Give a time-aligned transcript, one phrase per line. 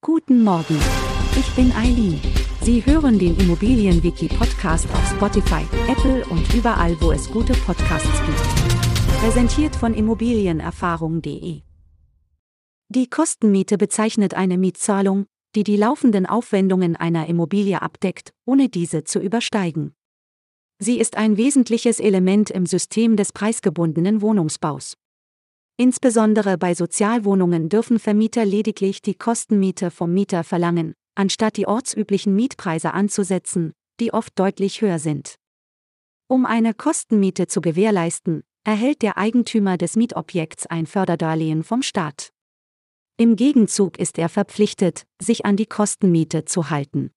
[0.00, 0.78] Guten Morgen.
[1.36, 2.20] Ich bin Eileen.
[2.62, 9.18] Sie hören den Immobilienwiki-Podcast auf Spotify, Apple und überall, wo es gute Podcasts gibt.
[9.20, 11.62] Präsentiert von Immobilienerfahrung.de.
[12.88, 15.26] Die Kostenmiete bezeichnet eine Mietzahlung,
[15.56, 19.96] die die laufenden Aufwendungen einer Immobilie abdeckt, ohne diese zu übersteigen.
[20.78, 24.96] Sie ist ein wesentliches Element im System des preisgebundenen Wohnungsbaus.
[25.80, 32.94] Insbesondere bei Sozialwohnungen dürfen Vermieter lediglich die Kostenmiete vom Mieter verlangen, anstatt die ortsüblichen Mietpreise
[32.94, 35.36] anzusetzen, die oft deutlich höher sind.
[36.26, 42.32] Um eine Kostenmiete zu gewährleisten, erhält der Eigentümer des Mietobjekts ein Förderdarlehen vom Staat.
[43.16, 47.12] Im Gegenzug ist er verpflichtet, sich an die Kostenmiete zu halten.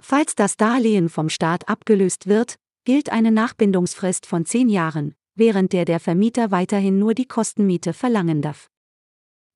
[0.00, 2.54] Falls das Darlehen vom Staat abgelöst wird,
[2.84, 8.42] gilt eine Nachbindungsfrist von zehn Jahren, während der der Vermieter weiterhin nur die Kostenmiete verlangen
[8.42, 8.68] darf.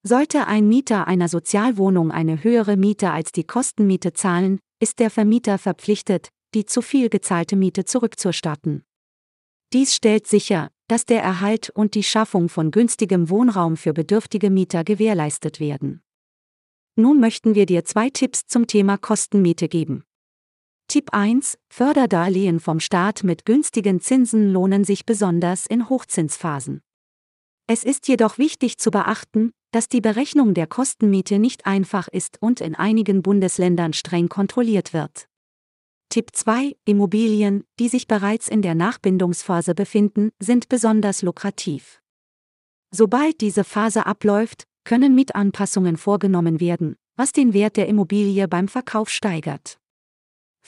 [0.02, 5.58] Sollte ein Mieter einer Sozialwohnung eine höhere Miete als die Kostenmiete zahlen, ist der Vermieter
[5.58, 8.84] verpflichtet, die zu viel gezahlte Miete zurückzuerstatten.
[9.72, 14.84] Dies stellt sicher, dass der Erhalt und die Schaffung von günstigem Wohnraum für bedürftige Mieter
[14.84, 16.02] gewährleistet werden.
[16.94, 20.04] Nun möchten wir dir zwei Tipps zum Thema Kostenmiete geben.
[20.96, 26.80] Tipp 1 Förderdarlehen vom Staat mit günstigen Zinsen lohnen sich besonders in Hochzinsphasen.
[27.66, 32.62] Es ist jedoch wichtig zu beachten, dass die Berechnung der Kostenmiete nicht einfach ist und
[32.62, 35.28] in einigen Bundesländern streng kontrolliert wird.
[36.08, 42.00] Tipp 2 Immobilien, die sich bereits in der Nachbindungsphase befinden, sind besonders lukrativ.
[42.90, 49.10] Sobald diese Phase abläuft, können Mietanpassungen vorgenommen werden, was den Wert der Immobilie beim Verkauf
[49.10, 49.78] steigert.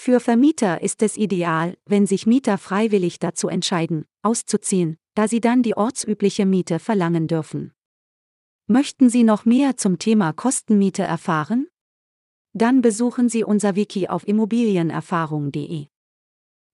[0.00, 5.64] Für Vermieter ist es ideal, wenn sich Mieter freiwillig dazu entscheiden, auszuziehen, da sie dann
[5.64, 7.72] die ortsübliche Miete verlangen dürfen.
[8.68, 11.66] Möchten Sie noch mehr zum Thema Kostenmiete erfahren?
[12.52, 15.88] Dann besuchen Sie unser Wiki auf immobilienerfahrung.de.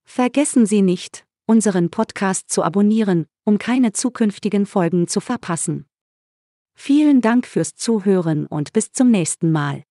[0.05, 5.87] Vergessen Sie nicht, unseren Podcast zu abonnieren, um keine zukünftigen Folgen zu verpassen.
[6.75, 9.83] Vielen Dank fürs Zuhören und bis zum nächsten Mal.